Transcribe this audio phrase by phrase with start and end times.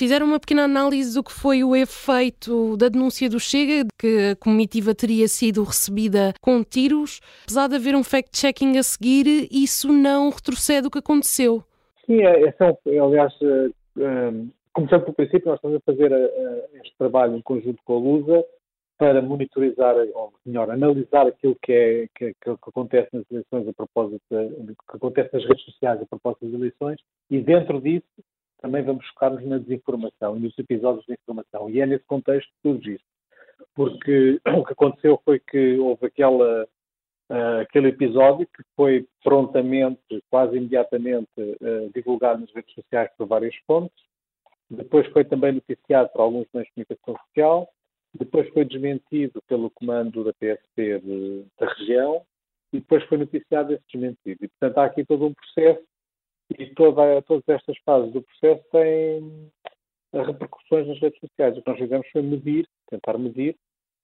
[0.00, 4.36] Fizeram uma pequena análise do que foi o efeito da denúncia do Chega, que a
[4.36, 7.20] comitiva teria sido recebida com tiros.
[7.42, 11.62] Apesar de haver um fact-checking a seguir, isso não retrocede o que aconteceu.
[12.06, 13.68] Sim, é, é, aliás, eh,
[13.98, 14.32] eh,
[14.72, 18.44] começando pelo princípio, nós estamos a fazer eh, este trabalho em conjunto com a Lusa
[18.96, 24.22] para monitorizar, ou melhor, analisar aquilo que, é, que, que, acontece nas eleições a propósito,
[24.30, 26.98] de, que acontece nas redes sociais a propósito das eleições,
[27.30, 28.06] e dentro disso
[28.60, 31.70] também vamos focar-nos na desinformação e nos episódios de informação.
[31.70, 33.04] E é nesse contexto que surge isso.
[33.74, 36.64] Porque o que aconteceu foi que houve aquela,
[37.30, 43.54] uh, aquele episódio que foi prontamente, quase imediatamente, uh, divulgado nas redes sociais por várias
[43.66, 44.04] fontes.
[44.70, 47.68] Depois foi também noticiado por alguns meios de comunicação social
[48.14, 52.24] depois foi desmentido pelo comando da PSP de, da região
[52.72, 54.44] e depois foi noticiado esse desmentido.
[54.44, 55.82] E, portanto, há aqui todo um processo
[56.58, 59.50] e toda, todas estas fases do processo têm
[60.12, 61.56] repercussões nas redes sociais.
[61.56, 63.56] O que nós fizemos foi medir, tentar medir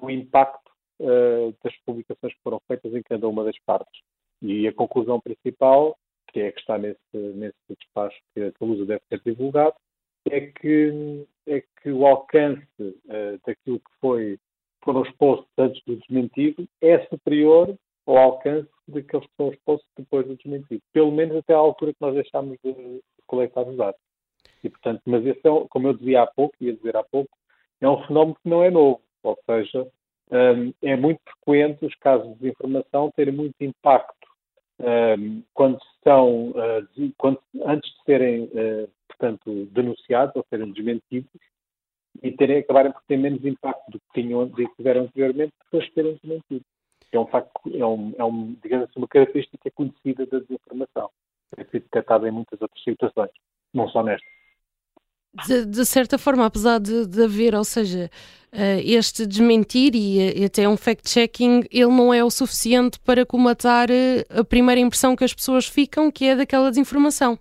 [0.00, 4.00] o impacto uh, das publicações que foram feitas em cada uma das partes.
[4.40, 5.96] E a conclusão principal,
[6.28, 9.74] que é a que está nesse, nesse despacho que a Lusa deve ter divulgado,
[10.30, 14.38] é que, é que o alcance uh, daquilo que foi,
[14.84, 20.36] foram expostos antes do desmentido é superior ao alcance daqueles que são expostos depois do
[20.36, 20.82] desmentido.
[20.92, 24.00] Pelo menos até à altura que nós deixámos de coletar os dados.
[24.62, 27.30] E, portanto, mas esse é, como eu dizia há pouco, ia dizer há pouco,
[27.80, 29.00] é um fenómeno que não é novo.
[29.22, 29.86] Ou seja,
[30.30, 34.28] um, é muito frequente os casos de desinformação terem muito impacto
[34.80, 41.30] um, quando estão, uh, quando, antes de serem uh, portanto, denunciados ou serem desmentidos
[42.22, 46.14] e terem, acabarem por ter menos impacto do que tinham, tiveram anteriormente depois de serem
[46.14, 46.66] desmentidos.
[47.12, 51.10] É um facto, é, um, é um, digamos assim, uma característica conhecida da desinformação.
[51.56, 53.30] É detectada em muitas outras situações,
[53.72, 54.26] não só nesta.
[55.46, 58.10] De, de, certa forma, apesar de, de haver, ou seja,
[58.52, 63.88] uh, este desmentir e, e até um fact-checking, ele não é o suficiente para comatar
[63.90, 67.38] uh, a primeira impressão que as pessoas ficam, que é daquela desinformação.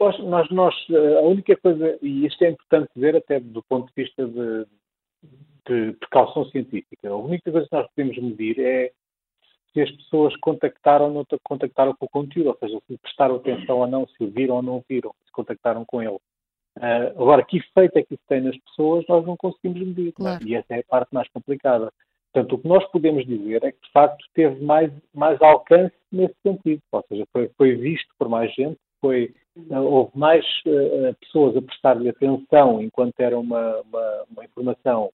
[0.00, 4.02] Nós, nós, nós, a única coisa, e isto é importante dizer até do ponto de
[4.02, 4.66] vista de,
[5.66, 8.92] de precaução científica, a única coisa que nós podemos medir é
[9.72, 13.86] se as pessoas contactaram não contactaram com o conteúdo, ou seja, se prestaram atenção ou
[13.86, 16.18] não, se o viram ou não viram, se contactaram com ele.
[16.76, 20.12] Uh, agora, que efeito é que isso tem nas pessoas, nós não conseguimos medir.
[20.12, 20.46] Claro.
[20.46, 21.92] E essa é a parte mais complicada.
[22.32, 26.34] Portanto, o que nós podemos dizer é que, de facto, teve mais, mais alcance nesse
[26.42, 26.82] sentido.
[26.90, 31.62] Ou seja, foi, foi visto por mais gente, foi, uh, houve mais uh, pessoas a
[31.62, 35.10] prestar-lhe atenção enquanto era uma, uma, uma informação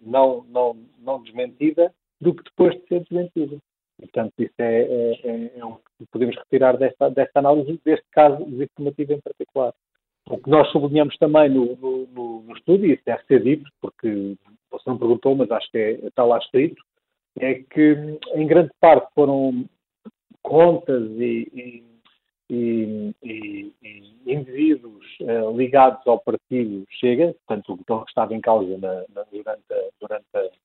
[0.00, 3.58] não, não, não desmentida do que depois de ser desmentida.
[3.98, 8.44] Portanto, isso é, é, é, é o que podemos retirar desta, desta análise, deste caso
[8.44, 9.74] desinformativo em particular.
[10.28, 14.36] O que nós sublinhamos também no, no, no, estudo, e isso deve ser dito, porque
[14.70, 16.82] você não perguntou, mas acho que é, está lá escrito,
[17.38, 19.64] é que em grande parte foram
[20.42, 21.91] contas e, e,
[22.52, 23.72] e, e
[24.26, 29.90] indivíduos uh, ligados ao partido Chega, portanto, o que estava em causa na, na, durante,
[29.98, 30.58] durante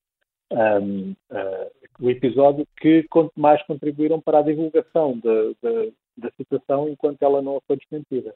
[0.52, 7.24] um, uh, o episódio, que mais contribuíram para a divulgação de, de, da situação enquanto
[7.24, 8.34] ela não foi desmentida.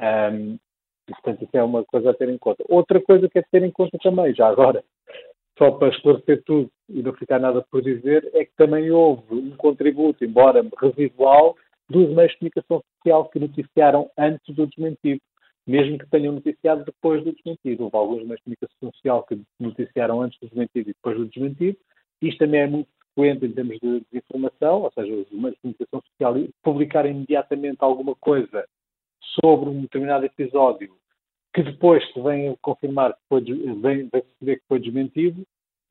[0.00, 0.56] Um,
[1.08, 2.62] portanto, isso é uma coisa a ter em conta.
[2.68, 4.84] Outra coisa que é ter em conta também, já agora,
[5.58, 9.56] só para esclarecer tudo e não ficar nada por dizer, é que também houve um
[9.56, 11.56] contributo, embora residual,
[11.88, 15.20] dos meios de comunicação social que noticiaram antes do desmentido,
[15.66, 17.84] mesmo que tenham noticiado depois do desmentido.
[17.84, 21.78] Houve alguns meios de comunicação social que noticiaram antes do desmentido e depois do desmentido.
[22.22, 26.02] Isto também é muito frequente em termos de desinformação, ou seja, os meios de comunicação
[26.10, 28.66] social publicarem imediatamente alguma coisa
[29.40, 30.96] sobre um determinado episódio
[31.54, 34.08] que depois se vem confirmar que foi, vem,
[34.40, 35.44] vem que foi desmentido,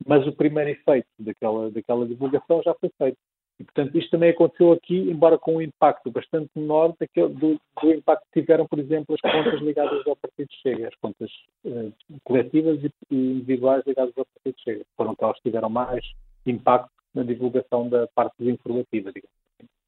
[0.06, 3.18] mas o primeiro efeito daquela, daquela divulgação já foi feito.
[3.58, 7.92] E, portanto, isto também aconteceu aqui, embora com um impacto bastante menor daquele, do, do,
[7.92, 11.30] impacto que tiveram, por exemplo, as contas ligadas ao Partido Chega, as contas
[11.64, 14.84] uh, coletivas e, individuais ligadas ao Partido Chega.
[14.96, 16.04] Foram que tiveram mais
[16.46, 19.37] impacto na divulgação da parte desinformativa, digamos.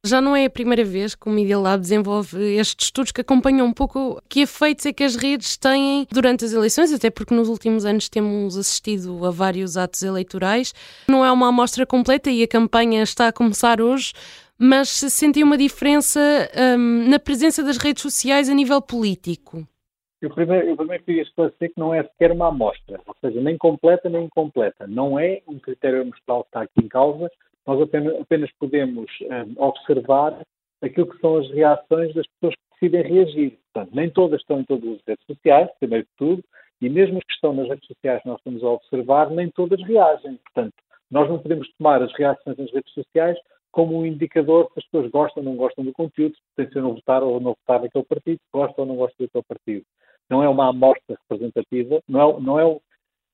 [0.04, 3.66] Já não é a primeira vez que o Media Lab desenvolve estes estudos que acompanham
[3.66, 7.50] um pouco que efeitos é que as redes têm durante as eleições, até porque nos
[7.50, 10.72] últimos anos temos assistido a vários atos eleitorais.
[11.06, 14.14] Não é uma amostra completa e a campanha está a começar hoje,
[14.58, 16.18] mas se sentiu uma diferença
[16.78, 19.68] um, na presença das redes sociais a nível político.
[20.22, 23.58] Eu primeiro, eu primeiro queria esclarecer que não é sequer uma amostra, ou seja, nem
[23.58, 24.86] completa nem incompleta.
[24.86, 27.30] Não é um critério amostral que está aqui em causa,
[27.66, 30.40] nós apenas, apenas podemos um, observar
[30.82, 33.58] aquilo que são as reações das pessoas que decidem reagir.
[33.72, 36.44] Portanto, nem todas estão em todas as redes sociais, primeiro de tudo,
[36.80, 39.82] e mesmo as que estão nas redes sociais que nós estamos a observar, nem todas
[39.82, 40.38] reagem.
[40.44, 40.74] Portanto,
[41.10, 43.38] nós não podemos tomar as reações nas redes sociais
[43.70, 47.22] como um indicador se as pessoas gostam ou não gostam do conteúdo, se potenciam votar
[47.22, 49.84] ou não votar naquele partido, se gostam ou não gostam daquele partido.
[50.28, 52.80] Não é uma amostra representativa, não é, não é,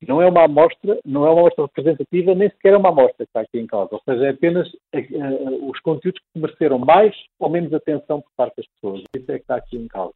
[0.06, 3.30] não é uma amostra, não é uma amostra representativa, nem sequer é uma amostra que
[3.30, 3.94] está aqui em causa.
[3.94, 8.56] Ou seja, é apenas uh, os conteúdos que mereceram mais ou menos atenção por parte
[8.56, 9.02] das pessoas.
[9.16, 10.14] Isso é que está aqui em causa.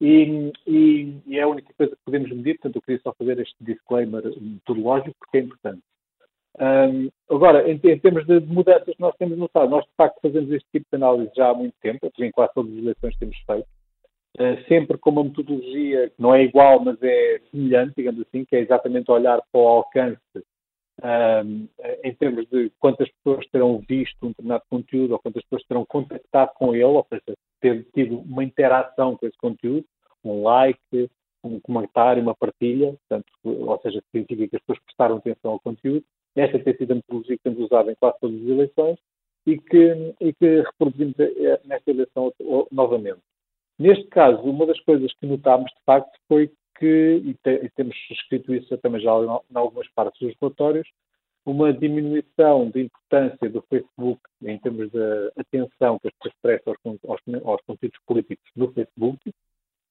[0.00, 3.38] E, e, e, é a única coisa que podemos medir, portanto, eu queria só fazer
[3.38, 5.82] este disclaimer metodológico, porque é importante.
[6.58, 10.50] Um, agora, em, em, termos de mudanças que nós temos notado, nós de facto fazemos
[10.50, 13.68] este tipo de análise já há muito tempo, em quase todas as eleições temos feito,
[14.68, 18.60] sempre com uma metodologia que não é igual, mas é semelhante, digamos assim, que é
[18.60, 20.20] exatamente olhar para o alcance
[21.02, 21.68] um,
[22.04, 26.52] em termos de quantas pessoas terão visto um determinado conteúdo ou quantas pessoas terão contactado
[26.54, 29.84] com ele, ou seja, ter tido uma interação com esse conteúdo,
[30.24, 31.10] um like,
[31.42, 36.04] um comentário, uma partilha, portanto, ou seja, significa que as pessoas prestaram atenção ao conteúdo.
[36.36, 38.98] Esta tem sido a metodologia que temos usado em quase todas as eleições
[39.46, 41.14] e que, e que reproduzimos
[41.64, 42.32] nesta eleição
[42.70, 43.20] novamente.
[43.80, 47.96] Neste caso, uma das coisas que notámos, de facto, foi que, e, te, e temos
[48.10, 50.86] escrito isso também já em algumas partes dos relatórios,
[51.46, 56.98] uma diminuição de importância do Facebook em termos da atenção que as pessoas prestam aos,
[57.08, 59.32] aos, aos, conteúdos políticos no Facebook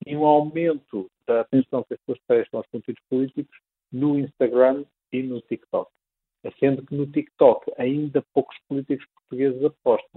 [0.06, 3.58] e um aumento da atenção que as pessoas prestam aos conteúdos políticos
[3.92, 5.92] no Instagram e no TikTok.
[6.60, 10.09] Sendo que no TikTok ainda poucos políticos portugueses apostam.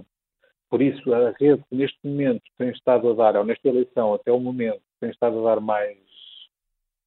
[0.73, 4.31] Por isso, a rede que neste momento tem estado a dar, ou nesta eleição até
[4.31, 5.99] o momento, tem estado a dar mais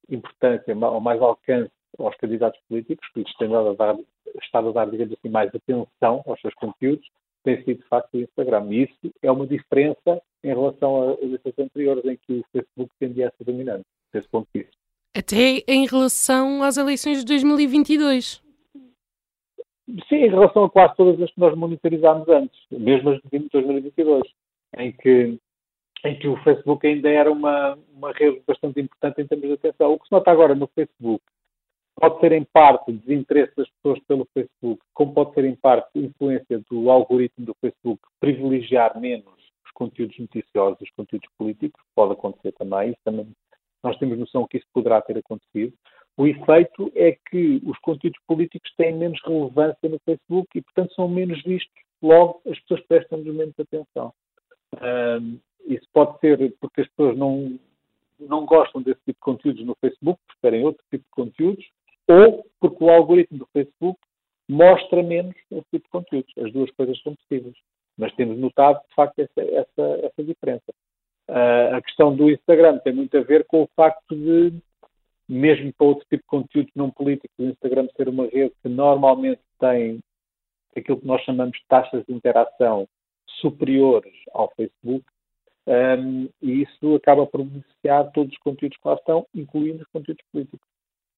[0.09, 1.69] importância ou mais alcance
[1.99, 3.97] aos candidatos políticos, que têm dado a dar,
[4.41, 7.05] estado a dar, digamos assim, mais atenção aos seus conteúdos,
[7.43, 8.67] tem sido de facto o Instagram.
[8.69, 13.27] E isso é uma diferença em relação a eleições anteriores em que o Facebook tendia
[13.27, 14.77] a ser dominante, desse ponto de vista.
[15.13, 18.46] Até em relação às eleições de 2022.
[20.09, 24.23] Sim, em relação a quase todas as que nós monitorizámos antes, mesmo as de 2022,
[24.77, 25.39] em que
[26.05, 29.93] em que o Facebook ainda era uma, uma rede bastante importante em termos de atenção.
[29.93, 31.23] O que se nota agora no Facebook
[31.95, 36.61] pode ser em parte desinteresse das pessoas pelo Facebook, como pode ser em parte influência
[36.69, 39.33] do algoritmo do Facebook privilegiar menos
[39.65, 43.27] os conteúdos noticiosos, os conteúdos políticos, pode acontecer também, isso também
[43.83, 45.73] nós temos noção que isso poderá ter acontecido.
[46.17, 51.07] O efeito é que os conteúdos políticos têm menos relevância no Facebook e, portanto, são
[51.07, 51.71] menos vistos.
[52.01, 54.11] Logo, as pessoas prestam-nos menos atenção.
[54.81, 57.59] Um, isso pode ser porque as pessoas não,
[58.19, 61.65] não gostam desse tipo de conteúdos no Facebook, preferem outro tipo de conteúdos,
[62.07, 63.99] ou porque o algoritmo do Facebook
[64.49, 66.33] mostra menos esse tipo de conteúdos.
[66.37, 67.55] As duas coisas são possíveis.
[67.95, 70.73] Mas temos notado, de facto, essa, essa, essa diferença.
[71.29, 74.53] Uh, a questão do Instagram tem muito a ver com o facto de,
[75.27, 79.41] mesmo para outro tipo de conteúdos não políticos, o Instagram ser uma rede que normalmente
[79.59, 79.99] tem
[80.75, 82.87] aquilo que nós chamamos de taxas de interação
[83.39, 85.05] superiores ao Facebook,
[85.67, 90.23] um, e isso acaba por beneficiar todos os conteúdos que lá estão, incluindo os conteúdos
[90.31, 90.76] políticos.